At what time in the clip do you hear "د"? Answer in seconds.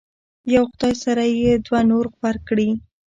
0.45-0.47